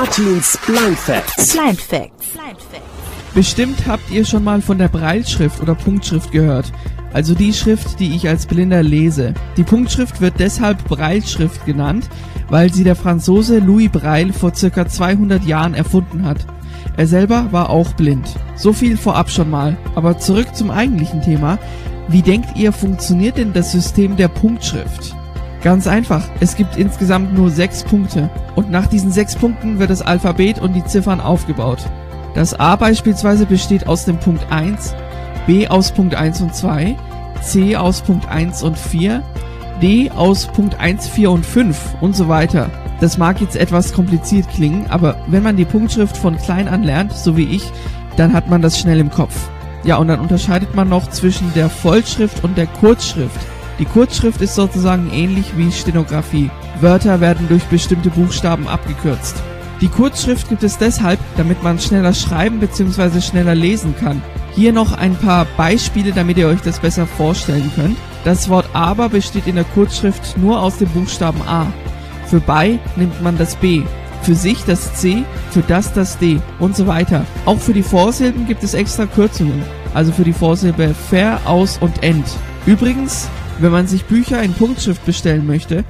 [0.00, 1.52] Artins Blind Facts.
[1.52, 2.26] Blind Facts.
[3.32, 6.72] Bestimmt habt ihr schon mal von der Breilschrift oder Punktschrift gehört.
[7.12, 9.34] Also die Schrift, die ich als Blinder lese.
[9.56, 12.08] Die Punktschrift wird deshalb Breilschrift genannt,
[12.48, 16.44] weil sie der Franzose Louis Braille vor circa 200 Jahren erfunden hat.
[16.96, 18.28] Er selber war auch blind.
[18.56, 19.76] So viel vorab schon mal.
[19.94, 21.60] Aber zurück zum eigentlichen Thema.
[22.08, 25.14] Wie denkt ihr, funktioniert denn das System der Punktschrift?
[25.64, 28.28] Ganz einfach, es gibt insgesamt nur sechs Punkte.
[28.54, 31.78] Und nach diesen sechs Punkten wird das Alphabet und die Ziffern aufgebaut.
[32.34, 34.94] Das A beispielsweise besteht aus dem Punkt 1,
[35.46, 36.96] B aus Punkt 1 und 2,
[37.40, 39.22] C aus Punkt 1 und 4,
[39.80, 42.68] D aus Punkt 1, 4 und 5 und so weiter.
[43.00, 47.12] Das mag jetzt etwas kompliziert klingen, aber wenn man die Punktschrift von klein an lernt,
[47.14, 47.72] so wie ich,
[48.18, 49.48] dann hat man das schnell im Kopf.
[49.82, 53.40] Ja, und dann unterscheidet man noch zwischen der Vollschrift und der Kurzschrift.
[53.78, 56.50] Die Kurzschrift ist sozusagen ähnlich wie Stenografie.
[56.80, 59.36] Wörter werden durch bestimmte Buchstaben abgekürzt.
[59.80, 63.20] Die Kurzschrift gibt es deshalb, damit man schneller schreiben bzw.
[63.20, 64.22] schneller lesen kann.
[64.54, 67.96] Hier noch ein paar Beispiele, damit ihr euch das besser vorstellen könnt.
[68.24, 71.66] Das Wort aber besteht in der Kurzschrift nur aus dem Buchstaben A.
[72.28, 73.82] Für bei nimmt man das B,
[74.22, 77.26] für sich das C, für das das D und so weiter.
[77.44, 82.02] Auch für die Vorsilben gibt es extra Kürzungen, also für die Vorsilbe ver, aus und
[82.02, 82.24] end.
[82.64, 85.84] Übrigens, wenn man sich Bücher in Punktschrift bestellen möchte,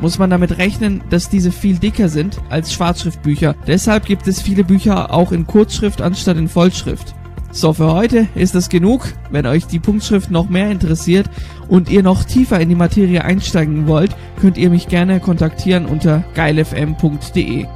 [0.00, 3.54] muss man damit rechnen, dass diese viel dicker sind als Schwarzschriftbücher.
[3.66, 7.14] Deshalb gibt es viele Bücher auch in Kurzschrift anstatt in Vollschrift.
[7.52, 9.12] So, für heute ist das genug.
[9.30, 11.30] Wenn euch die Punktschrift noch mehr interessiert
[11.68, 16.24] und ihr noch tiefer in die Materie einsteigen wollt, könnt ihr mich gerne kontaktieren unter
[16.34, 17.66] geilfm.de.